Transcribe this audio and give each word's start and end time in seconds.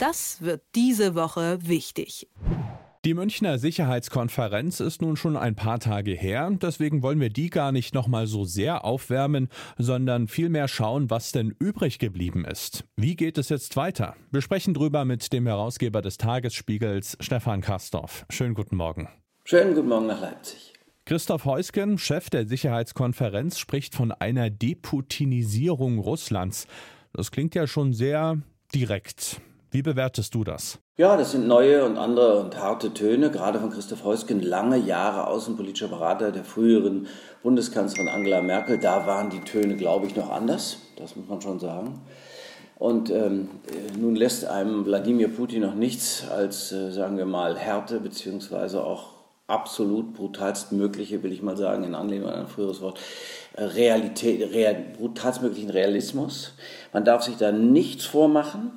Das 0.00 0.40
wird 0.40 0.62
diese 0.74 1.14
Woche 1.14 1.58
wichtig. 1.60 2.26
Die 3.04 3.12
Münchner 3.12 3.58
Sicherheitskonferenz 3.58 4.80
ist 4.80 5.02
nun 5.02 5.14
schon 5.14 5.36
ein 5.36 5.54
paar 5.54 5.78
Tage 5.78 6.12
her, 6.12 6.50
deswegen 6.50 7.02
wollen 7.02 7.20
wir 7.20 7.28
die 7.28 7.50
gar 7.50 7.70
nicht 7.70 7.92
nochmal 7.92 8.26
so 8.26 8.44
sehr 8.44 8.86
aufwärmen, 8.86 9.50
sondern 9.76 10.26
vielmehr 10.26 10.68
schauen, 10.68 11.10
was 11.10 11.32
denn 11.32 11.54
übrig 11.58 11.98
geblieben 11.98 12.46
ist. 12.46 12.84
Wie 12.96 13.14
geht 13.14 13.36
es 13.36 13.50
jetzt 13.50 13.76
weiter? 13.76 14.16
Wir 14.30 14.40
sprechen 14.40 14.72
drüber 14.72 15.04
mit 15.04 15.34
dem 15.34 15.46
Herausgeber 15.46 16.00
des 16.00 16.16
Tagesspiegels, 16.16 17.18
Stefan 17.20 17.60
Kastorf. 17.60 18.24
Schönen 18.30 18.54
guten 18.54 18.76
Morgen. 18.76 19.06
Schönen 19.44 19.74
guten 19.74 19.88
Morgen 19.88 20.06
nach 20.06 20.22
Leipzig. 20.22 20.72
Christoph 21.04 21.44
Heusgen, 21.44 21.98
Chef 21.98 22.30
der 22.30 22.46
Sicherheitskonferenz, 22.46 23.58
spricht 23.58 23.94
von 23.94 24.12
einer 24.12 24.48
Deputinisierung 24.48 25.98
Russlands. 25.98 26.66
Das 27.12 27.30
klingt 27.30 27.54
ja 27.54 27.66
schon 27.66 27.92
sehr 27.92 28.38
direkt. 28.74 29.42
Wie 29.72 29.82
bewertest 29.82 30.34
du 30.34 30.42
das? 30.42 30.80
Ja, 30.96 31.16
das 31.16 31.30
sind 31.30 31.46
neue 31.46 31.84
und 31.84 31.96
andere 31.96 32.40
und 32.40 32.58
harte 32.58 32.92
Töne, 32.92 33.30
gerade 33.30 33.60
von 33.60 33.70
Christoph 33.70 34.02
Heusgen, 34.02 34.42
lange 34.42 34.76
Jahre 34.76 35.28
außenpolitischer 35.28 35.86
Berater 35.86 36.32
der 36.32 36.42
früheren 36.42 37.06
Bundeskanzlerin 37.44 38.08
Angela 38.08 38.42
Merkel. 38.42 38.78
Da 38.78 39.06
waren 39.06 39.30
die 39.30 39.40
Töne, 39.40 39.76
glaube 39.76 40.06
ich, 40.06 40.16
noch 40.16 40.30
anders, 40.30 40.78
das 40.96 41.14
muss 41.14 41.28
man 41.28 41.40
schon 41.40 41.60
sagen. 41.60 42.00
Und 42.80 43.10
ähm, 43.10 43.48
nun 43.96 44.16
lässt 44.16 44.44
einem 44.44 44.84
Wladimir 44.86 45.28
Putin 45.28 45.62
noch 45.62 45.74
nichts 45.74 46.24
als, 46.28 46.72
äh, 46.72 46.90
sagen 46.90 47.16
wir 47.16 47.26
mal, 47.26 47.56
Härte 47.56 48.00
beziehungsweise 48.00 48.82
auch 48.82 49.20
absolut 49.46 50.14
brutalstmögliche, 50.14 51.22
will 51.22 51.30
ich 51.30 51.42
mal 51.42 51.56
sagen, 51.56 51.84
in 51.84 51.94
Anlehnung 51.94 52.30
an 52.30 52.40
ein 52.40 52.46
früheres 52.48 52.80
Wort, 52.80 52.98
äh, 53.52 53.62
Realität, 53.62 54.52
real, 54.52 54.74
brutalstmöglichen 54.96 55.70
Realismus. 55.70 56.54
Man 56.92 57.04
darf 57.04 57.22
sich 57.22 57.36
da 57.36 57.52
nichts 57.52 58.04
vormachen. 58.04 58.72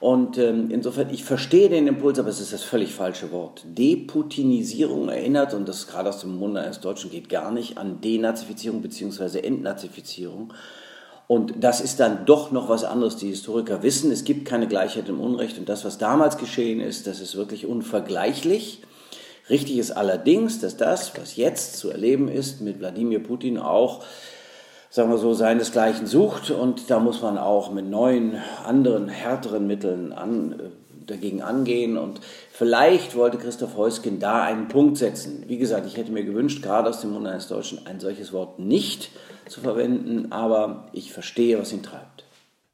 Und 0.00 0.38
ähm, 0.38 0.70
insofern, 0.70 1.10
ich 1.10 1.24
verstehe 1.24 1.68
den 1.68 1.86
Impuls, 1.86 2.18
aber 2.18 2.30
es 2.30 2.40
ist 2.40 2.52
das 2.52 2.62
völlig 2.62 2.94
falsche 2.94 3.30
Wort. 3.32 3.62
Deputinisierung 3.66 5.08
erinnert, 5.10 5.52
und 5.52 5.68
das 5.68 5.86
gerade 5.86 6.08
aus 6.08 6.20
dem 6.20 6.36
Munde 6.36 6.60
eines 6.60 6.80
Deutschen 6.80 7.10
geht 7.10 7.28
gar 7.28 7.50
nicht, 7.50 7.76
an 7.76 8.00
Denazifizierung 8.00 8.80
bzw. 8.80 9.40
Entnazifizierung. 9.40 10.54
Und 11.26 11.54
das 11.60 11.80
ist 11.80 12.00
dann 12.00 12.26
doch 12.26 12.50
noch 12.50 12.68
was 12.68 12.82
anderes. 12.82 13.16
Die 13.16 13.28
Historiker 13.28 13.82
wissen, 13.84 14.10
es 14.10 14.24
gibt 14.24 14.48
keine 14.48 14.66
Gleichheit 14.66 15.08
im 15.08 15.20
Unrecht. 15.20 15.58
Und 15.58 15.68
das, 15.68 15.84
was 15.84 15.98
damals 15.98 16.38
geschehen 16.38 16.80
ist, 16.80 17.06
das 17.06 17.20
ist 17.20 17.36
wirklich 17.36 17.66
unvergleichlich. 17.66 18.80
Richtig 19.48 19.78
ist 19.78 19.92
allerdings, 19.92 20.60
dass 20.60 20.76
das, 20.76 21.12
was 21.16 21.36
jetzt 21.36 21.76
zu 21.76 21.90
erleben 21.90 22.28
ist, 22.28 22.62
mit 22.62 22.80
Wladimir 22.80 23.22
Putin 23.22 23.58
auch 23.58 24.02
sagen 24.90 25.10
wir 25.10 25.18
so, 25.18 25.32
seinesgleichen 25.32 26.06
sucht. 26.06 26.50
Und 26.50 26.90
da 26.90 26.98
muss 26.98 27.22
man 27.22 27.38
auch 27.38 27.72
mit 27.72 27.88
neuen, 27.88 28.36
anderen, 28.66 29.08
härteren 29.08 29.66
Mitteln 29.66 30.12
an, 30.12 30.52
äh, 30.52 31.06
dagegen 31.06 31.42
angehen. 31.42 31.96
Und 31.96 32.20
vielleicht 32.52 33.16
wollte 33.16 33.38
Christoph 33.38 33.76
Heusgen 33.76 34.18
da 34.18 34.42
einen 34.42 34.68
Punkt 34.68 34.98
setzen. 34.98 35.44
Wie 35.46 35.58
gesagt, 35.58 35.86
ich 35.86 35.96
hätte 35.96 36.12
mir 36.12 36.24
gewünscht, 36.24 36.62
gerade 36.62 36.90
aus 36.90 37.00
dem 37.00 37.12
Munde 37.12 37.30
eines 37.30 37.48
Deutschen 37.48 37.86
ein 37.86 38.00
solches 38.00 38.32
Wort 38.32 38.58
nicht 38.58 39.10
zu 39.46 39.60
verwenden, 39.60 40.30
aber 40.30 40.88
ich 40.92 41.12
verstehe, 41.12 41.58
was 41.58 41.72
ihn 41.72 41.82
treibt. 41.82 42.24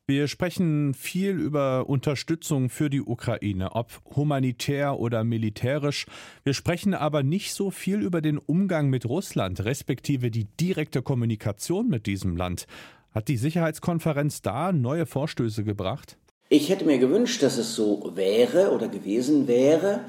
Wir 0.08 0.28
sprechen 0.28 0.94
viel 0.94 1.32
über 1.32 1.88
Unterstützung 1.88 2.70
für 2.70 2.88
die 2.88 3.02
Ukraine, 3.02 3.72
ob 3.72 3.90
humanitär 4.14 5.00
oder 5.00 5.24
militärisch. 5.24 6.06
Wir 6.44 6.54
sprechen 6.54 6.94
aber 6.94 7.24
nicht 7.24 7.52
so 7.52 7.72
viel 7.72 8.02
über 8.02 8.20
den 8.20 8.38
Umgang 8.38 8.88
mit 8.88 9.04
Russland, 9.04 9.64
respektive 9.64 10.30
die 10.30 10.44
direkte 10.44 11.02
Kommunikation 11.02 11.88
mit 11.88 12.06
diesem 12.06 12.36
Land. 12.36 12.68
Hat 13.10 13.26
die 13.26 13.36
Sicherheitskonferenz 13.36 14.42
da 14.42 14.70
neue 14.70 15.06
Vorstöße 15.06 15.64
gebracht? 15.64 16.16
Ich 16.50 16.68
hätte 16.68 16.84
mir 16.84 16.98
gewünscht, 16.98 17.42
dass 17.42 17.58
es 17.58 17.74
so 17.74 18.12
wäre 18.14 18.70
oder 18.70 18.86
gewesen 18.86 19.48
wäre. 19.48 20.04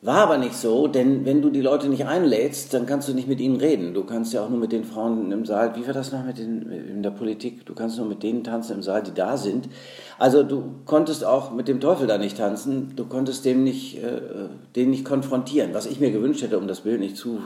War 0.00 0.18
aber 0.18 0.38
nicht 0.38 0.54
so, 0.54 0.86
denn 0.86 1.24
wenn 1.24 1.42
du 1.42 1.50
die 1.50 1.60
Leute 1.60 1.88
nicht 1.88 2.06
einlädst, 2.06 2.72
dann 2.72 2.86
kannst 2.86 3.08
du 3.08 3.14
nicht 3.14 3.26
mit 3.26 3.40
ihnen 3.40 3.56
reden. 3.56 3.94
Du 3.94 4.04
kannst 4.04 4.32
ja 4.32 4.44
auch 4.44 4.48
nur 4.48 4.60
mit 4.60 4.70
den 4.70 4.84
Frauen 4.84 5.32
im 5.32 5.44
Saal, 5.44 5.74
wie 5.74 5.84
war 5.88 5.92
das 5.92 6.12
noch 6.12 6.24
mit 6.24 6.38
den, 6.38 6.70
in 6.70 7.02
der 7.02 7.10
Politik? 7.10 7.66
Du 7.66 7.74
kannst 7.74 7.98
nur 7.98 8.06
mit 8.06 8.22
denen 8.22 8.44
tanzen 8.44 8.76
im 8.76 8.82
Saal, 8.84 9.02
die 9.02 9.12
da 9.12 9.36
sind. 9.36 9.68
Also 10.16 10.44
du 10.44 10.76
konntest 10.86 11.24
auch 11.24 11.50
mit 11.50 11.66
dem 11.66 11.80
Teufel 11.80 12.06
da 12.06 12.16
nicht 12.16 12.36
tanzen, 12.36 12.92
du 12.94 13.06
konntest 13.06 13.44
dem 13.44 13.64
nicht, 13.64 14.00
äh, 14.00 14.20
den 14.76 14.90
nicht 14.90 15.04
konfrontieren, 15.04 15.74
was 15.74 15.86
ich 15.86 15.98
mir 15.98 16.12
gewünscht 16.12 16.42
hätte, 16.42 16.58
um 16.58 16.68
das 16.68 16.82
Bild 16.82 17.00
nicht 17.00 17.16
zu, 17.16 17.40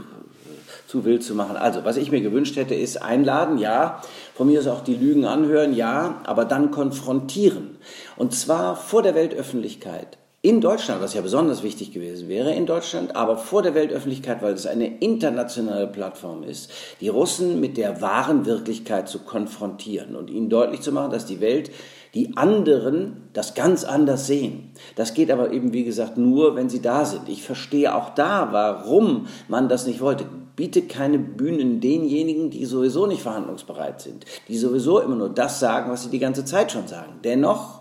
zu 0.86 1.06
wild 1.06 1.22
zu 1.22 1.34
machen. 1.34 1.56
Also, 1.56 1.86
was 1.86 1.96
ich 1.96 2.10
mir 2.10 2.20
gewünscht 2.20 2.56
hätte, 2.56 2.74
ist 2.74 3.02
einladen, 3.02 3.56
ja, 3.56 4.02
von 4.34 4.46
mir 4.46 4.60
ist 4.60 4.68
auch 4.68 4.84
die 4.84 4.96
Lügen 4.96 5.24
anhören, 5.24 5.74
ja, 5.74 6.20
aber 6.24 6.44
dann 6.44 6.70
konfrontieren. 6.70 7.78
Und 8.18 8.34
zwar 8.34 8.76
vor 8.76 9.02
der 9.02 9.14
Weltöffentlichkeit 9.14 10.18
in 10.44 10.60
Deutschland, 10.60 11.00
was 11.00 11.14
ja 11.14 11.20
besonders 11.20 11.62
wichtig 11.62 11.92
gewesen 11.92 12.28
wäre, 12.28 12.53
in 12.53 12.66
Deutschland, 12.66 13.14
aber 13.14 13.36
vor 13.36 13.62
der 13.62 13.76
Weltöffentlichkeit, 13.76 14.42
weil 14.42 14.54
es 14.54 14.66
eine 14.66 14.98
internationale 14.98 15.86
Plattform 15.86 16.42
ist, 16.42 16.69
die 17.00 17.08
Russen 17.08 17.60
mit 17.60 17.76
der 17.76 18.00
wahren 18.00 18.44
Wirklichkeit 18.44 19.08
zu 19.08 19.20
konfrontieren 19.20 20.16
und 20.16 20.30
ihnen 20.30 20.50
deutlich 20.50 20.80
zu 20.80 20.91
machen, 20.91 21.12
dass 21.12 21.26
die 21.26 21.41
Welt 21.41 21.70
die 22.14 22.36
anderen 22.36 23.28
das 23.32 23.54
ganz 23.54 23.84
anders 23.84 24.26
sehen. 24.26 24.72
Das 24.97 25.14
geht 25.14 25.30
aber 25.30 25.53
eben, 25.53 25.72
wie 25.72 25.84
gesagt, 25.84 26.19
nur, 26.19 26.56
wenn 26.56 26.69
sie 26.69 26.82
da 26.82 27.04
sind. 27.04 27.28
Ich 27.28 27.44
verstehe 27.44 27.94
auch 27.94 28.10
da, 28.10 28.48
warum 28.50 29.28
man 29.47 29.69
das 29.69 29.86
nicht 29.86 30.00
wollte. 30.00 30.26
Biete 30.56 30.82
keine 30.82 31.20
Bühnen 31.20 31.80
denjenigen, 31.80 32.50
die 32.50 32.66
sowieso 32.66 33.06
nicht 33.06 33.22
verhandlungsbereit 33.22 34.03
sind, 34.03 34.26
die 34.48 34.59
sowieso 34.59 34.98
immer 34.98 35.16
nur 35.16 35.30
das 35.30 35.60
sagen, 35.60 35.91
was 35.91 36.03
sie 36.03 36.10
die 36.10 36.19
ganze 36.19 36.44
Zeit 36.44 36.72
schon 36.72 36.88
sagen. 36.88 37.20
Dennoch 37.22 37.80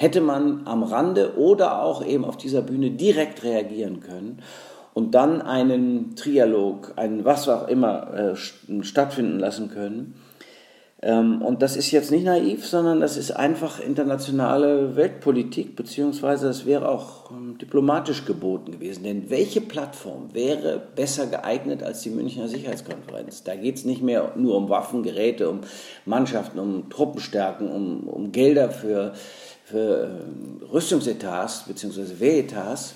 hätte 0.00 0.20
man 0.20 0.62
am 0.64 0.84
Rande 0.84 1.36
oder 1.36 1.82
auch 1.82 2.04
eben 2.04 2.24
auf 2.24 2.36
dieser 2.36 2.62
Bühne 2.62 2.92
direkt 2.92 3.42
reagieren 3.42 3.98
können 3.98 4.42
und 4.94 5.16
dann 5.16 5.42
einen 5.42 6.14
Trialog, 6.14 6.92
einen 6.94 7.24
was 7.24 7.48
auch 7.48 7.66
immer 7.66 8.14
äh, 8.14 8.36
stattfinden 8.84 9.40
lassen 9.40 9.70
können. 9.70 10.14
Ähm, 11.00 11.42
und 11.42 11.62
das 11.62 11.76
ist 11.76 11.90
jetzt 11.90 12.10
nicht 12.10 12.24
naiv, 12.24 12.66
sondern 12.66 13.00
das 13.00 13.16
ist 13.16 13.30
einfach 13.30 13.80
internationale 13.80 14.96
Weltpolitik, 14.96 15.76
beziehungsweise 15.76 16.48
das 16.48 16.66
wäre 16.66 16.88
auch 16.88 17.30
ähm, 17.30 17.56
diplomatisch 17.58 18.24
geboten 18.24 18.72
gewesen. 18.72 19.04
Denn 19.04 19.30
welche 19.30 19.60
Plattform 19.60 20.34
wäre 20.34 20.82
besser 20.96 21.26
geeignet 21.26 21.82
als 21.82 22.02
die 22.02 22.10
Münchner 22.10 22.48
Sicherheitskonferenz? 22.48 23.44
Da 23.44 23.54
geht 23.54 23.76
es 23.76 23.84
nicht 23.84 24.02
mehr 24.02 24.32
nur 24.36 24.56
um 24.56 24.68
Waffen, 24.68 25.02
Geräte, 25.02 25.48
um 25.48 25.60
Mannschaften, 26.04 26.58
um 26.58 26.90
Truppenstärken, 26.90 27.70
um, 27.70 28.08
um 28.08 28.32
Gelder 28.32 28.70
für 28.70 29.12
für 29.68 30.22
ähm, 30.22 30.62
Rüstungsetats 30.72 31.64
bzw. 31.66 32.20
Wehretats, 32.20 32.94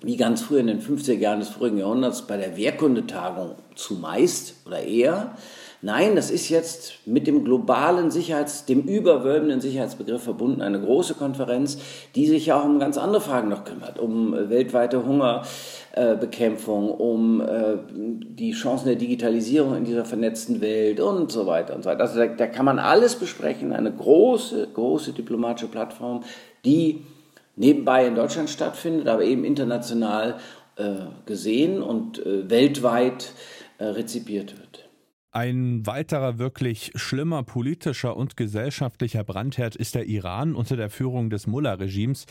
wie 0.00 0.16
ganz 0.16 0.42
früher 0.42 0.60
in 0.60 0.66
den 0.66 0.82
50er 0.82 1.12
Jahren 1.12 1.38
des 1.38 1.50
vorigen 1.50 1.78
Jahrhunderts 1.78 2.22
bei 2.22 2.36
der 2.36 2.56
Wehrkundetagung 2.56 3.54
zumeist 3.76 4.54
oder 4.66 4.82
eher. 4.82 5.36
Nein, 5.84 6.14
das 6.14 6.30
ist 6.30 6.48
jetzt 6.48 7.04
mit 7.06 7.26
dem 7.26 7.42
globalen 7.42 8.12
Sicherheits-, 8.12 8.66
dem 8.66 8.82
überwölbenden 8.82 9.60
Sicherheitsbegriff 9.60 10.22
verbunden, 10.22 10.62
eine 10.62 10.80
große 10.80 11.14
Konferenz, 11.14 11.76
die 12.14 12.28
sich 12.28 12.46
ja 12.46 12.60
auch 12.60 12.64
um 12.64 12.78
ganz 12.78 12.96
andere 12.96 13.20
Fragen 13.20 13.48
noch 13.48 13.64
kümmert, 13.64 13.98
um 13.98 14.32
äh, 14.32 14.48
weltweite 14.48 15.04
Hungerbekämpfung, 15.04 16.88
um 16.88 17.40
äh, 17.40 17.78
die 17.90 18.52
Chancen 18.52 18.86
der 18.86 18.94
Digitalisierung 18.94 19.74
in 19.74 19.84
dieser 19.84 20.04
vernetzten 20.04 20.60
Welt 20.60 21.00
und 21.00 21.32
so 21.32 21.48
weiter 21.48 21.74
und 21.74 21.82
so 21.82 21.90
weiter. 21.90 22.02
Also 22.02 22.16
da, 22.16 22.26
da 22.26 22.46
kann 22.46 22.64
man 22.64 22.78
alles 22.78 23.16
besprechen, 23.16 23.72
eine 23.72 23.90
große, 23.90 24.68
große 24.72 25.14
diplomatische 25.14 25.66
Plattform, 25.66 26.22
die 26.64 27.02
nebenbei 27.56 28.06
in 28.06 28.14
Deutschland 28.14 28.50
stattfindet, 28.50 29.08
aber 29.08 29.24
eben 29.24 29.44
international 29.44 30.36
äh, 30.76 30.92
gesehen 31.26 31.82
und 31.82 32.22
weltweit 32.24 33.32
rezipiert 33.80 34.56
wird. 34.56 34.91
Ein 35.34 35.86
weiterer 35.86 36.38
wirklich 36.38 36.92
schlimmer 36.94 37.42
politischer 37.42 38.18
und 38.18 38.36
gesellschaftlicher 38.36 39.24
Brandherd 39.24 39.74
ist 39.74 39.94
der 39.94 40.04
Iran 40.04 40.54
unter 40.54 40.76
der 40.76 40.90
Führung 40.90 41.30
des 41.30 41.46
Mullah-Regimes. 41.46 42.26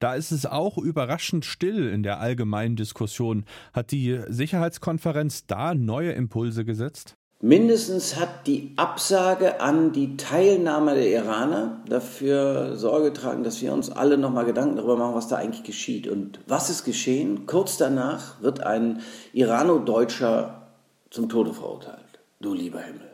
Da 0.00 0.14
ist 0.14 0.32
es 0.32 0.44
auch 0.44 0.76
überraschend 0.76 1.46
still 1.46 1.88
in 1.88 2.02
der 2.02 2.20
allgemeinen 2.20 2.76
Diskussion. 2.76 3.46
Hat 3.72 3.90
die 3.90 4.20
Sicherheitskonferenz 4.28 5.46
da 5.46 5.74
neue 5.74 6.12
Impulse 6.12 6.66
gesetzt? 6.66 7.16
Mindestens 7.40 8.20
hat 8.20 8.46
die 8.46 8.74
Absage 8.76 9.62
an 9.62 9.92
die 9.92 10.18
Teilnahme 10.18 10.94
der 10.94 11.08
Iraner 11.08 11.82
dafür 11.88 12.76
Sorge 12.76 13.12
getragen, 13.12 13.44
dass 13.44 13.62
wir 13.62 13.72
uns 13.72 13.88
alle 13.88 14.18
nochmal 14.18 14.44
Gedanken 14.44 14.76
darüber 14.76 14.98
machen, 14.98 15.14
was 15.14 15.26
da 15.26 15.36
eigentlich 15.36 15.64
geschieht. 15.64 16.06
Und 16.06 16.40
was 16.46 16.68
ist 16.68 16.84
geschehen? 16.84 17.46
Kurz 17.46 17.78
danach 17.78 18.42
wird 18.42 18.60
ein 18.60 19.00
Irano-Deutscher 19.32 20.68
zum 21.08 21.30
Tode 21.30 21.54
verurteilt. 21.54 22.11
Du 22.42 22.54
lieber 22.54 22.80
Himmel. 22.80 23.08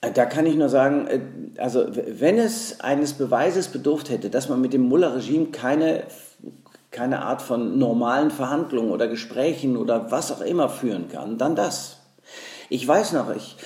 Äh, 0.00 0.10
da 0.12 0.26
kann 0.26 0.44
ich 0.44 0.56
nur 0.56 0.68
sagen, 0.68 1.06
äh, 1.06 1.20
also 1.58 1.86
wenn 1.94 2.36
es 2.36 2.80
eines 2.80 3.12
Beweises 3.12 3.68
bedurft 3.68 4.10
hätte, 4.10 4.28
dass 4.28 4.48
man 4.48 4.60
mit 4.60 4.72
dem 4.72 4.82
Mullah-Regime 4.82 5.46
keine, 5.46 6.02
keine 6.90 7.22
Art 7.22 7.42
von 7.42 7.78
normalen 7.78 8.32
Verhandlungen 8.32 8.90
oder 8.90 9.06
Gesprächen 9.06 9.76
oder 9.76 10.10
was 10.10 10.32
auch 10.32 10.40
immer 10.40 10.68
führen 10.68 11.08
kann, 11.08 11.38
dann 11.38 11.54
das. 11.54 11.98
Ich 12.68 12.86
weiß 12.86 13.12
noch, 13.12 13.32
ich, 13.34 13.56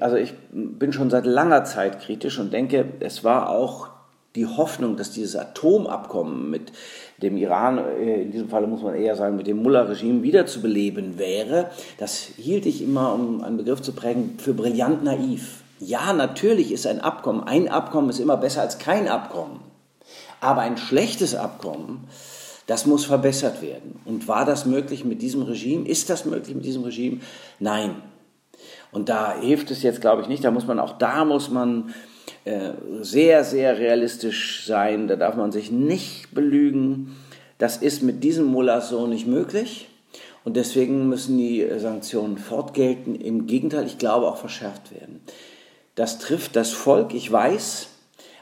also 0.00 0.16
ich 0.16 0.34
bin 0.52 0.92
schon 0.92 1.10
seit 1.10 1.26
langer 1.26 1.64
Zeit 1.64 2.00
kritisch 2.00 2.38
und 2.38 2.52
denke, 2.52 2.84
es 3.00 3.24
war 3.24 3.50
auch 3.50 3.88
die 4.34 4.46
Hoffnung, 4.46 4.96
dass 4.96 5.12
dieses 5.12 5.36
Atomabkommen 5.36 6.50
mit 6.50 6.72
dem 7.22 7.36
Iran, 7.36 7.78
äh, 7.78 8.22
in 8.22 8.32
diesem 8.32 8.48
Fall 8.48 8.66
muss 8.66 8.82
man 8.82 8.94
eher 8.94 9.14
sagen, 9.14 9.36
mit 9.36 9.46
dem 9.46 9.62
Mullah-Regime 9.62 10.22
wiederzubeleben 10.22 11.18
wäre, 11.18 11.70
das 11.98 12.16
hielt 12.36 12.66
ich 12.66 12.82
immer, 12.82 13.14
um 13.14 13.42
einen 13.42 13.56
Begriff 13.56 13.82
zu 13.82 13.92
prägen, 13.92 14.36
für 14.38 14.54
brillant 14.54 15.04
naiv. 15.04 15.62
Ja, 15.78 16.12
natürlich 16.12 16.72
ist 16.72 16.86
ein 16.86 17.00
Abkommen, 17.00 17.44
ein 17.44 17.68
Abkommen 17.68 18.10
ist 18.10 18.20
immer 18.20 18.36
besser 18.36 18.62
als 18.62 18.78
kein 18.78 19.08
Abkommen. 19.08 19.60
Aber 20.40 20.62
ein 20.62 20.76
schlechtes 20.76 21.34
Abkommen, 21.34 22.08
das 22.66 22.86
muss 22.86 23.04
verbessert 23.04 23.62
werden. 23.62 24.00
Und 24.04 24.26
war 24.26 24.44
das 24.44 24.66
möglich 24.66 25.04
mit 25.04 25.22
diesem 25.22 25.42
Regime? 25.42 25.86
Ist 25.86 26.10
das 26.10 26.24
möglich 26.24 26.54
mit 26.54 26.64
diesem 26.64 26.84
Regime? 26.84 27.20
Nein. 27.60 27.96
Und 28.90 29.08
da 29.08 29.34
hilft 29.38 29.70
es 29.70 29.82
jetzt, 29.82 30.00
glaube 30.00 30.22
ich, 30.22 30.28
nicht. 30.28 30.44
Da 30.44 30.50
muss 30.50 30.66
man 30.66 30.78
auch 30.78 30.98
da 30.98 31.24
muss 31.24 31.50
man 31.50 31.94
sehr, 33.00 33.44
sehr 33.44 33.78
realistisch 33.78 34.66
sein. 34.66 35.08
Da 35.08 35.16
darf 35.16 35.36
man 35.36 35.52
sich 35.52 35.70
nicht 35.70 36.34
belügen. 36.34 37.16
Das 37.58 37.78
ist 37.78 38.02
mit 38.02 38.22
diesem 38.22 38.46
Mullah 38.46 38.80
so 38.80 39.06
nicht 39.06 39.26
möglich. 39.26 39.88
Und 40.44 40.56
deswegen 40.56 41.08
müssen 41.08 41.38
die 41.38 41.66
Sanktionen 41.78 42.36
fortgelten. 42.36 43.14
Im 43.14 43.46
Gegenteil, 43.46 43.86
ich 43.86 43.98
glaube 43.98 44.28
auch 44.28 44.36
verschärft 44.36 44.92
werden. 44.92 45.20
Das 45.94 46.18
trifft 46.18 46.54
das 46.56 46.72
Volk, 46.72 47.14
ich 47.14 47.30
weiß. 47.30 47.88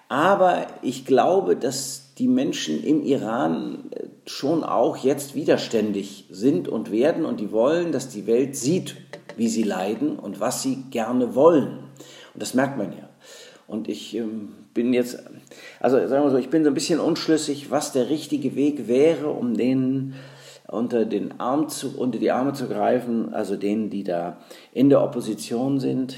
Aber 0.09 0.67
ich 0.83 1.07
glaube, 1.07 1.57
dass 1.57 2.15
die 2.19 2.29
Menschen 2.29 2.85
im 2.85 3.03
Iran 3.03 3.85
äh, 3.91 4.05
schon 4.27 4.63
auch 4.63 4.99
jetzt 4.99 5.35
widerständig 5.35 6.27
sind 6.31 6.69
und 6.69 6.93
werden 6.93 7.25
und 7.25 7.41
die 7.41 7.51
wollen, 7.51 7.93
dass 7.93 8.11
die 8.11 8.27
Welt 8.27 8.55
sieht, 8.55 8.97
wie 9.37 9.49
sie 9.49 9.63
leiden 9.63 10.19
und 10.19 10.39
was 10.39 10.63
sie 10.63 10.85
gerne 10.91 11.35
wollen. 11.35 11.79
Und 12.35 12.43
das 12.43 12.53
merkt 12.53 12.77
man 12.77 12.93
ja. 12.93 13.09
Und 13.67 13.88
ich 13.88 14.14
ähm, 14.17 14.53
bin 14.75 14.93
jetzt, 14.93 15.23
also 15.81 15.97
sagen 16.09 16.25
wir 16.25 16.31
so, 16.31 16.37
ich 16.37 16.50
bin 16.50 16.64
so 16.64 16.70
ein 16.70 16.75
bisschen 16.75 17.00
unschlüssig, 17.00 17.70
was 17.70 17.93
der 17.93 18.11
richtige 18.11 18.55
Weg 18.55 18.88
wäre, 18.88 19.29
um 19.29 19.56
denen 19.56 20.14
unter, 20.69 21.05
den 21.05 21.41
Arm 21.41 21.69
zu, 21.69 21.97
unter 21.97 22.19
die 22.19 22.31
Arme 22.31 22.55
zu 22.55 22.67
greifen, 22.69 23.32
also 23.35 23.56
denen, 23.56 23.91
die 23.91 24.05
da 24.05 24.38
in 24.73 24.88
der 24.88 25.03
Opposition 25.03 25.81
sind. 25.81 26.17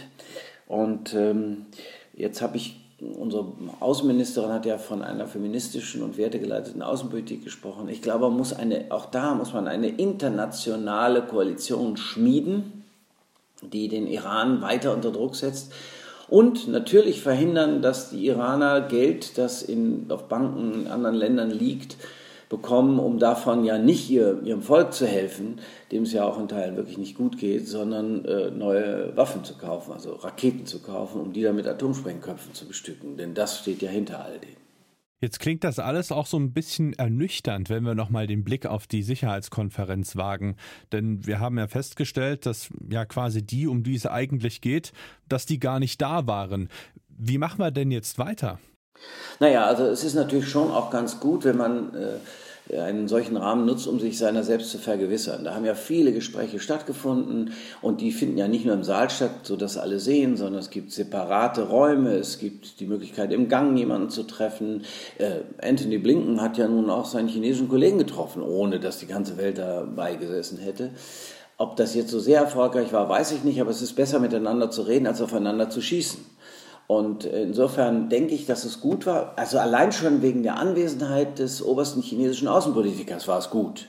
Und 0.67 1.14
ähm, 1.14 1.67
jetzt 2.14 2.41
habe 2.41 2.56
ich, 2.56 2.81
unsere 3.00 3.52
Außenministerin 3.81 4.52
hat 4.52 4.64
ja 4.64 4.79
von 4.79 5.02
einer 5.02 5.26
feministischen 5.26 6.02
und 6.02 6.17
wertegeleiteten 6.17 6.82
Außenpolitik 6.82 7.44
gesprochen. 7.44 7.88
Ich 7.88 8.00
glaube, 8.00 8.31
muss 8.31 8.52
eine, 8.52 8.87
auch 8.90 9.06
da 9.06 9.35
muss 9.35 9.52
man 9.52 9.67
eine 9.67 9.88
internationale 9.88 11.23
Koalition 11.23 11.97
schmieden, 11.97 12.85
die 13.62 13.88
den 13.88 14.06
Iran 14.06 14.62
weiter 14.62 14.94
unter 14.94 15.11
Druck 15.11 15.37
setzt 15.37 15.73
und 16.35 16.67
natürlich 16.67 17.23
verhindern, 17.23 17.81
dass 17.81 18.11
die 18.11 18.27
Iraner 18.27 18.81
Geld, 18.81 19.39
das 19.39 19.63
in, 19.63 20.07
auf 20.09 20.27
Banken 20.27 20.73
in 20.75 20.87
anderen 20.89 21.15
Ländern 21.15 21.53
liegt, 21.53 21.97
bekommen, 22.49 22.99
um 22.99 23.21
davon 23.21 23.65
ja 23.65 23.79
nicht 23.79 24.11
ihr, 24.11 24.43
ihrem 24.43 24.61
Volk 24.61 24.93
zu 24.93 25.07
helfen, 25.07 25.61
dem 25.93 26.03
es 26.03 26.13
ja 26.13 26.25
auch 26.25 26.41
in 26.41 26.49
Teilen 26.49 26.75
wirklich 26.75 26.99
nicht 26.99 27.17
gut 27.17 27.39
geht, 27.39 27.69
sondern 27.69 28.25
äh, 28.25 28.51
neue 28.51 29.17
Waffen 29.17 29.45
zu 29.45 29.55
kaufen, 29.55 29.93
also 29.93 30.15
Raketen 30.15 30.67
zu 30.67 30.83
kaufen, 30.83 31.21
um 31.21 31.33
die 31.33 31.43
dann 31.43 31.55
mit 31.55 31.69
Atomsprengköpfen 31.69 32.53
zu 32.53 32.67
bestücken. 32.67 33.17
Denn 33.17 33.35
das 33.35 33.61
steht 33.61 33.81
ja 33.81 33.89
hinter 33.89 34.25
all 34.25 34.41
dem. 34.41 34.63
Jetzt 35.25 35.41
klingt 35.41 35.65
das 35.65 35.79
alles 35.79 36.12
auch 36.12 36.26
so 36.26 36.37
ein 36.37 36.53
bisschen 36.53 36.93
ernüchternd, 36.93 37.71
wenn 37.71 37.82
wir 37.85 37.94
nochmal 37.94 38.26
den 38.26 38.44
Blick 38.44 38.67
auf 38.67 38.87
die 38.87 39.03
Sicherheitskonferenz 39.03 40.17
wagen. 40.17 40.56
Denn 40.93 41.26
wir 41.26 41.41
haben 41.41 41.56
ja 41.56 41.67
festgestellt, 41.67 42.44
dass 42.44 42.69
ja 42.91 43.06
quasi 43.06 43.41
die, 43.41 43.67
um 43.67 43.82
die 43.82 43.94
es 43.94 44.05
eigentlich 44.05 44.61
geht, 44.61 44.93
dass 45.26 45.47
die 45.47 45.59
gar 45.59 45.81
nicht 45.81 46.03
da 46.03 46.26
waren. 46.26 46.69
Wie 47.09 47.38
machen 47.38 47.59
wir 47.59 47.71
denn 47.71 47.91
jetzt 47.91 48.19
weiter? 48.19 48.59
Naja, 49.41 49.65
also 49.65 49.85
es 49.85 50.05
ist 50.05 50.12
natürlich 50.12 50.47
schon 50.47 50.71
auch 50.71 50.91
ganz 50.91 51.21
gut, 51.21 51.47
wenn 51.47 51.56
man 51.56 51.94
äh, 51.94 52.19
einen 52.72 53.08
solchen 53.08 53.37
Rahmen 53.37 53.66
nutzt, 53.66 53.87
um 53.87 54.00
sich 54.00 54.16
seiner 54.16 54.43
selbst 54.43 54.70
zu 54.70 54.78
vergewissern. 54.78 55.44
Da 55.44 55.55
haben 55.55 55.66
ja 55.66 55.75
viele 55.75 56.12
Gespräche 56.12 56.58
stattgefunden 56.58 57.52
und 57.82 58.00
die 58.00 58.11
finden 58.11 58.38
ja 58.38 58.49
nicht 58.49 58.64
nur 58.64 58.75
im 58.75 58.84
Saal 58.84 59.11
statt, 59.11 59.40
sodass 59.43 59.76
alle 59.76 60.00
sehen, 60.00 60.37
sondern 60.38 60.61
es 60.61 60.70
gibt 60.70 60.90
separate 60.90 61.69
Räume, 61.69 62.14
es 62.14 62.38
gibt 62.38 62.81
die 62.81 62.87
Möglichkeit, 62.87 63.32
im 63.32 63.49
Gang 63.49 63.76
jemanden 63.76 64.08
zu 64.08 64.22
treffen. 64.22 64.82
Äh, 65.19 65.40
Anthony 65.62 65.99
Blinken 65.99 66.40
hat 66.40 66.56
ja 66.56 66.66
nun 66.66 66.88
auch 66.88 67.05
seinen 67.05 67.28
chinesischen 67.28 67.69
Kollegen 67.69 67.99
getroffen, 67.99 68.43
ohne 68.43 68.81
dass 68.81 68.99
die 68.99 69.06
ganze 69.06 69.37
Welt 69.37 69.58
dabei 69.58 70.16
gesessen 70.16 70.58
hätte. 70.58 70.90
Ob 71.56 71.76
das 71.76 71.94
jetzt 71.94 72.11
so 72.11 72.19
sehr 72.19 72.40
erfolgreich 72.40 72.93
war, 72.93 73.08
weiß 73.08 73.32
ich 73.32 73.44
nicht, 73.44 73.61
aber 73.61 73.70
es 73.70 73.82
ist 73.82 73.94
besser 73.94 74.19
miteinander 74.19 74.70
zu 74.70 74.82
reden, 74.82 75.06
als 75.06 75.20
aufeinander 75.20 75.70
zu 75.70 75.81
schießen. 75.81 76.34
Und 76.87 77.25
insofern 77.25 78.09
denke 78.09 78.35
ich, 78.35 78.47
dass 78.47 78.65
es 78.65 78.81
gut 78.81 79.07
war. 79.07 79.33
Also 79.37 79.59
allein 79.59 79.93
schon 79.93 80.23
wegen 80.23 80.43
der 80.43 80.59
Anwesenheit 80.59 81.39
des 81.39 81.65
obersten 81.65 82.03
chinesischen 82.03 82.49
Außenpolitikers 82.49 83.27
war 83.27 83.39
es 83.39 83.51
gut, 83.51 83.89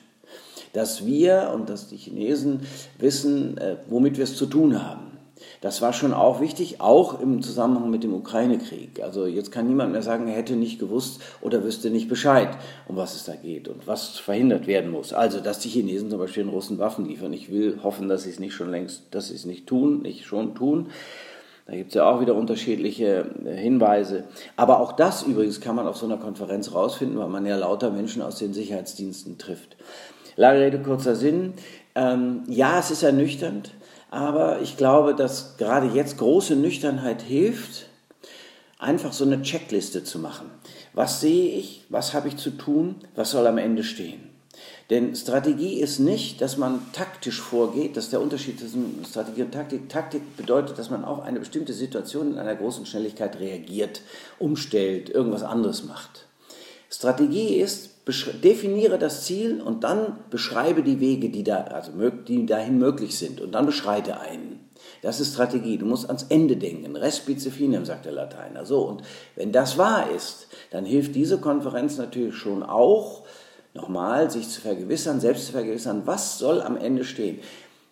dass 0.73 1.05
wir 1.05 1.51
und 1.53 1.69
dass 1.69 1.87
die 1.87 1.97
Chinesen 1.97 2.61
wissen, 2.97 3.57
äh, 3.57 3.77
womit 3.89 4.17
wir 4.17 4.23
es 4.23 4.37
zu 4.37 4.45
tun 4.45 4.81
haben. 4.81 5.15
Das 5.61 5.81
war 5.81 5.93
schon 5.93 6.13
auch 6.13 6.41
wichtig, 6.41 6.79
auch 6.79 7.19
im 7.19 7.41
Zusammenhang 7.41 7.89
mit 7.89 8.03
dem 8.03 8.13
Ukraine-Krieg. 8.13 9.01
Also 9.01 9.25
jetzt 9.25 9.51
kann 9.51 9.67
niemand 9.67 9.91
mehr 9.91 10.01
sagen, 10.01 10.27
er 10.27 10.35
hätte 10.35 10.55
nicht 10.55 10.79
gewusst 10.79 11.21
oder 11.41 11.63
wüsste 11.63 11.89
nicht 11.89 12.07
Bescheid, 12.07 12.49
um 12.87 12.95
was 12.95 13.15
es 13.15 13.25
da 13.25 13.35
geht 13.35 13.67
und 13.67 13.87
was 13.87 14.17
verhindert 14.17 14.67
werden 14.67 14.91
muss. 14.91 15.11
Also, 15.11 15.39
dass 15.39 15.59
die 15.59 15.69
Chinesen 15.69 16.09
zum 16.09 16.19
Beispiel 16.19 16.43
den 16.43 16.51
Russen 16.51 16.77
Waffen 16.77 17.05
liefern. 17.05 17.33
Ich 17.33 17.51
will 17.51 17.79
hoffen, 17.83 18.07
dass 18.07 18.23
sie 18.23 18.29
es 18.29 18.39
nicht 18.39 18.53
schon 18.53 18.71
längst, 18.71 19.03
dass 19.11 19.27
sie 19.29 19.35
es 19.35 19.45
nicht 19.45 19.67
tun, 19.67 20.01
nicht 20.01 20.25
schon 20.25 20.55
tun. 20.55 20.87
Da 21.65 21.73
gibt 21.73 21.89
es 21.89 21.95
ja 21.95 22.07
auch 22.07 22.21
wieder 22.21 22.35
unterschiedliche 22.35 23.25
äh, 23.43 23.55
Hinweise. 23.55 24.25
Aber 24.55 24.79
auch 24.79 24.91
das 24.91 25.23
übrigens 25.23 25.61
kann 25.61 25.75
man 25.75 25.87
auf 25.87 25.97
so 25.97 26.05
einer 26.05 26.17
Konferenz 26.17 26.73
rausfinden, 26.73 27.17
weil 27.17 27.29
man 27.29 27.45
ja 27.45 27.55
lauter 27.57 27.89
Menschen 27.89 28.21
aus 28.21 28.37
den 28.37 28.53
Sicherheitsdiensten 28.53 29.37
trifft. 29.37 29.75
Lange 30.35 30.59
Rede, 30.59 30.79
kurzer 30.81 31.15
Sinn. 31.15 31.53
Ähm, 31.95 32.43
ja, 32.47 32.77
es 32.77 32.91
ist 32.91 33.03
ernüchternd, 33.03 33.71
aber 34.11 34.61
ich 34.61 34.77
glaube, 34.77 35.15
dass 35.15 35.57
gerade 35.57 35.87
jetzt 35.87 36.17
große 36.17 36.55
Nüchternheit 36.55 37.21
hilft, 37.21 37.87
einfach 38.77 39.13
so 39.13 39.23
eine 39.23 39.41
Checkliste 39.41 40.03
zu 40.03 40.19
machen. 40.19 40.51
Was 40.93 41.21
sehe 41.21 41.57
ich? 41.57 41.85
Was 41.89 42.13
habe 42.13 42.27
ich 42.27 42.37
zu 42.37 42.51
tun? 42.51 42.95
Was 43.15 43.31
soll 43.31 43.47
am 43.47 43.57
Ende 43.57 43.83
stehen? 43.83 44.24
Denn 44.89 45.15
Strategie 45.15 45.79
ist 45.79 45.99
nicht, 45.99 46.41
dass 46.41 46.57
man 46.57 46.79
taktisch 46.93 47.41
vorgeht, 47.41 47.97
das 47.97 48.05
ist 48.05 48.13
der 48.13 48.21
Unterschied 48.21 48.59
zwischen 48.59 49.03
Strategie 49.09 49.41
und 49.41 49.51
Taktik. 49.51 49.89
Taktik 49.89 50.37
bedeutet, 50.37 50.77
dass 50.77 50.91
man 50.91 51.03
auf 51.03 51.21
eine 51.21 51.39
bestimmte 51.39 51.73
Situation 51.73 52.33
in 52.33 52.37
einer 52.37 52.55
großen 52.55 52.85
Schnelligkeit 52.85 53.39
reagiert, 53.39 54.01
umstellt, 54.37 55.09
irgendwas 55.09 55.41
anderes 55.41 55.85
macht. 55.85 56.27
Strategie 56.91 57.55
ist, 57.55 57.89
definiere 58.43 58.99
das 58.99 59.25
Ziel 59.25 59.59
und 59.59 59.83
dann 59.83 60.17
beschreibe 60.29 60.83
die 60.83 60.99
Wege, 60.99 61.29
die, 61.29 61.43
da, 61.43 61.63
also, 61.63 61.91
die 62.27 62.45
dahin 62.45 62.77
möglich 62.77 63.17
sind 63.17 63.41
und 63.41 63.53
dann 63.53 63.65
beschreite 63.65 64.19
einen. 64.19 64.69
Das 65.01 65.19
ist 65.19 65.33
Strategie. 65.33 65.77
Du 65.77 65.85
musst 65.85 66.07
ans 66.07 66.23
Ende 66.29 66.57
denken. 66.57 66.95
Respice 66.95 67.49
finem, 67.49 67.85
sagt 67.85 68.05
der 68.05 68.11
Lateiner. 68.11 68.65
So, 68.65 68.81
und 68.81 69.03
wenn 69.35 69.51
das 69.51 69.77
wahr 69.77 70.09
ist, 70.11 70.47
dann 70.71 70.85
hilft 70.85 71.15
diese 71.15 71.39
Konferenz 71.39 71.97
natürlich 71.97 72.35
schon 72.35 72.63
auch, 72.63 73.23
nochmal 73.75 74.31
sich 74.31 74.49
zu 74.49 74.61
vergewissern, 74.61 75.19
selbst 75.19 75.45
zu 75.45 75.51
vergewissern, 75.51 76.03
was 76.05 76.39
soll 76.39 76.61
am 76.61 76.77
Ende 76.77 77.03
stehen. 77.03 77.39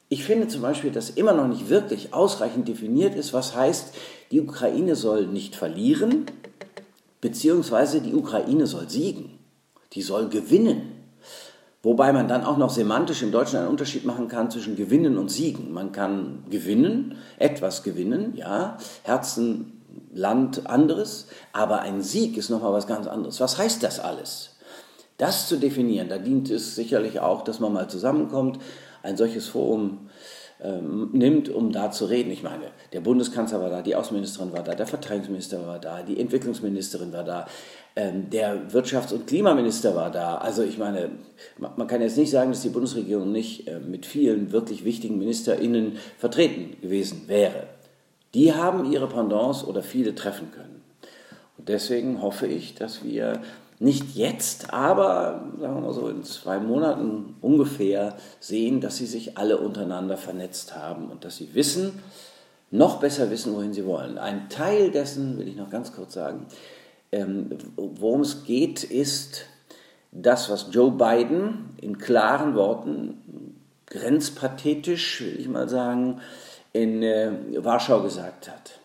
Ich 0.09 0.23
finde 0.23 0.47
zum 0.47 0.61
Beispiel, 0.61 0.91
dass 0.91 1.11
immer 1.11 1.33
noch 1.33 1.47
nicht 1.47 1.69
wirklich 1.69 2.13
ausreichend 2.13 2.67
definiert 2.67 3.15
ist, 3.15 3.33
was 3.33 3.55
heißt, 3.55 3.93
die 4.31 4.41
Ukraine 4.41 4.95
soll 4.95 5.27
nicht 5.27 5.55
verlieren, 5.55 6.25
beziehungsweise 7.21 8.01
die 8.01 8.13
Ukraine 8.13 8.65
soll 8.65 8.89
siegen, 8.89 9.37
die 9.93 10.01
soll 10.01 10.29
gewinnen. 10.29 10.91
Wobei 11.81 12.13
man 12.13 12.29
dann 12.29 12.45
auch 12.45 12.57
noch 12.57 12.69
semantisch 12.69 13.23
im 13.23 13.31
Deutschen 13.31 13.59
einen 13.59 13.67
Unterschied 13.67 14.05
machen 14.05 14.29
kann 14.29 14.49
zwischen 14.49 14.77
gewinnen 14.77 15.17
und 15.17 15.29
siegen. 15.29 15.73
Man 15.73 15.91
kann 15.91 16.45
gewinnen, 16.49 17.17
etwas 17.39 17.83
gewinnen, 17.83 18.33
ja, 18.37 18.77
Herzen, 19.03 19.81
Land, 20.13 20.67
anderes, 20.67 21.27
aber 21.51 21.81
ein 21.81 22.01
Sieg 22.01 22.37
ist 22.37 22.49
nochmal 22.49 22.71
was 22.71 22.87
ganz 22.87 23.05
anderes. 23.05 23.39
Was 23.41 23.57
heißt 23.57 23.83
das 23.83 23.99
alles? 23.99 24.52
Das 25.17 25.47
zu 25.47 25.57
definieren, 25.57 26.09
da 26.09 26.17
dient 26.17 26.49
es 26.49 26.75
sicherlich 26.75 27.19
auch, 27.19 27.43
dass 27.43 27.59
man 27.59 27.73
mal 27.73 27.89
zusammenkommt, 27.89 28.59
ein 29.03 29.17
solches 29.17 29.47
Forum 29.47 30.09
ähm, 30.63 31.09
nimmt, 31.11 31.49
um 31.49 31.71
da 31.71 31.91
zu 31.91 32.05
reden. 32.05 32.31
Ich 32.31 32.41
meine, 32.41 32.65
der 32.93 33.01
Bundeskanzler 33.01 33.61
war 33.61 33.69
da, 33.69 33.81
die 33.81 33.95
Außenministerin 33.95 34.53
war 34.53 34.63
da, 34.63 34.75
der 34.75 34.87
Verteidigungsminister 34.87 35.67
war 35.67 35.79
da, 35.79 36.01
die 36.03 36.19
Entwicklungsministerin 36.19 37.11
war 37.11 37.23
da, 37.23 37.47
ähm, 37.95 38.29
der 38.29 38.69
Wirtschafts- 38.69 39.13
und 39.13 39.27
Klimaminister 39.27 39.95
war 39.95 40.09
da. 40.09 40.37
Also 40.37 40.63
ich 40.63 40.77
meine, 40.77 41.11
man 41.57 41.87
kann 41.87 42.01
jetzt 42.01 42.17
nicht 42.17 42.31
sagen, 42.31 42.51
dass 42.51 42.61
die 42.61 42.69
Bundesregierung 42.69 43.31
nicht 43.31 43.67
äh, 43.67 43.79
mit 43.79 44.05
vielen 44.05 44.51
wirklich 44.51 44.85
wichtigen 44.85 45.17
MinisterInnen 45.19 45.97
vertreten 46.17 46.79
gewesen 46.81 47.23
wäre. 47.27 47.67
Die 48.33 48.53
haben 48.53 48.91
ihre 48.91 49.07
Pendants 49.07 49.63
oder 49.63 49.83
viele 49.83 50.15
treffen 50.15 50.49
können. 50.51 50.81
Und 51.57 51.69
deswegen 51.69 52.21
hoffe 52.21 52.47
ich, 52.47 52.73
dass 52.73 53.03
wir 53.03 53.41
nicht 53.79 54.15
jetzt, 54.15 54.73
aber 54.73 55.43
sagen 55.59 55.75
wir 55.75 55.81
mal 55.81 55.93
so 55.93 56.07
in 56.07 56.23
zwei 56.23 56.59
Monaten 56.59 57.35
ungefähr 57.41 58.15
sehen, 58.39 58.81
dass 58.81 58.97
sie 58.97 59.05
sich 59.07 59.37
alle 59.37 59.57
untereinander 59.57 60.17
vernetzt 60.17 60.75
haben 60.75 61.09
und 61.09 61.25
dass 61.25 61.37
sie 61.37 61.53
wissen, 61.53 61.99
noch 62.71 62.99
besser 62.99 63.29
wissen, 63.29 63.55
wohin 63.55 63.73
sie 63.73 63.85
wollen. 63.85 64.17
Ein 64.17 64.49
Teil 64.49 64.91
dessen, 64.91 65.37
will 65.37 65.47
ich 65.47 65.55
noch 65.55 65.69
ganz 65.69 65.93
kurz 65.93 66.13
sagen, 66.13 66.47
Ähm, 67.13 67.51
worum 67.75 68.21
es 68.21 68.43
geht, 68.43 68.83
ist 68.83 69.45
das, 70.11 70.49
was 70.49 70.69
Joe 70.71 70.89
Biden 70.89 71.69
in 71.79 71.99
klaren 71.99 72.55
Worten, 72.55 73.55
grenzpathetisch, 73.85 75.21
will 75.21 75.39
ich 75.39 75.47
mal 75.47 75.69
sagen, 75.69 76.21
in 76.71 77.03
äh, 77.03 77.31
Warschau 77.57 78.01
gesagt 78.01 78.49
hat. 78.49 78.79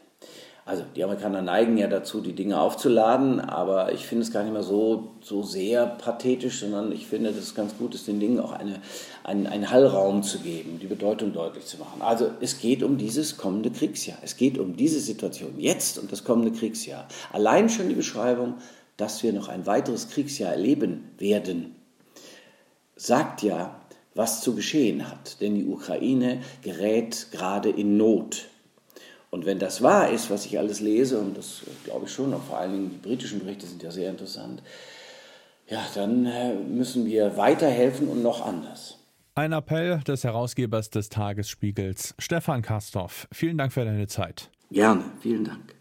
Also 0.68 0.84
die 0.94 1.02
Amerikaner 1.02 1.40
neigen 1.40 1.78
ja 1.78 1.86
dazu, 1.86 2.20
die 2.20 2.34
Dinge 2.34 2.60
aufzuladen, 2.60 3.40
aber 3.40 3.94
ich 3.94 4.04
finde 4.04 4.24
es 4.24 4.30
gar 4.30 4.42
nicht 4.42 4.52
mehr 4.52 4.62
so, 4.62 5.12
so 5.22 5.42
sehr 5.42 5.86
pathetisch, 5.86 6.60
sondern 6.60 6.92
ich 6.92 7.06
finde, 7.06 7.30
dass 7.30 7.38
es 7.38 7.54
ganz 7.54 7.78
gut 7.78 7.94
ist, 7.94 8.06
den 8.06 8.20
Dingen 8.20 8.38
auch 8.38 8.52
eine, 8.52 8.82
einen, 9.24 9.46
einen 9.46 9.70
Hallraum 9.70 10.22
zu 10.22 10.40
geben, 10.40 10.78
die 10.78 10.86
Bedeutung 10.86 11.32
deutlich 11.32 11.64
zu 11.64 11.78
machen. 11.78 12.02
Also 12.02 12.32
es 12.42 12.60
geht 12.60 12.82
um 12.82 12.98
dieses 12.98 13.38
kommende 13.38 13.70
Kriegsjahr. 13.70 14.18
Es 14.20 14.36
geht 14.36 14.58
um 14.58 14.76
diese 14.76 15.00
Situation 15.00 15.54
jetzt 15.56 15.98
und 15.98 16.12
das 16.12 16.22
kommende 16.22 16.52
Kriegsjahr. 16.52 17.08
Allein 17.32 17.70
schon 17.70 17.88
die 17.88 17.94
Beschreibung, 17.94 18.56
dass 18.98 19.22
wir 19.22 19.32
noch 19.32 19.48
ein 19.48 19.64
weiteres 19.64 20.10
Kriegsjahr 20.10 20.52
erleben 20.52 21.12
werden, 21.16 21.76
sagt 22.94 23.42
ja, 23.42 23.80
was 24.14 24.42
zu 24.42 24.54
geschehen 24.54 25.08
hat. 25.08 25.40
Denn 25.40 25.54
die 25.54 25.64
Ukraine 25.64 26.42
gerät 26.60 27.28
gerade 27.32 27.70
in 27.70 27.96
Not. 27.96 28.50
Und 29.30 29.44
wenn 29.44 29.58
das 29.58 29.82
wahr 29.82 30.10
ist, 30.10 30.30
was 30.30 30.46
ich 30.46 30.58
alles 30.58 30.80
lese, 30.80 31.18
und 31.18 31.36
das 31.36 31.62
glaube 31.84 32.06
ich 32.06 32.12
schon, 32.12 32.32
und 32.32 32.44
vor 32.44 32.58
allen 32.58 32.72
Dingen 32.72 32.90
die 32.90 33.08
britischen 33.08 33.40
Berichte 33.40 33.66
sind 33.66 33.82
ja 33.82 33.90
sehr 33.90 34.10
interessant, 34.10 34.62
ja, 35.68 35.84
dann 35.94 36.24
äh, 36.24 36.54
müssen 36.54 37.04
wir 37.04 37.36
weiterhelfen 37.36 38.08
und 38.08 38.22
noch 38.22 38.44
anders. 38.44 38.98
Ein 39.34 39.52
Appell 39.52 40.00
des 40.00 40.24
Herausgebers 40.24 40.90
des 40.90 41.10
Tagesspiegels, 41.10 42.14
Stefan 42.18 42.62
Kastorf. 42.62 43.28
Vielen 43.30 43.58
Dank 43.58 43.72
für 43.72 43.84
deine 43.84 44.06
Zeit. 44.06 44.50
Gerne, 44.70 45.04
vielen 45.20 45.44
Dank. 45.44 45.74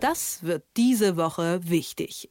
Das 0.00 0.42
wird 0.42 0.64
diese 0.76 1.16
Woche 1.16 1.60
wichtig. 1.64 2.30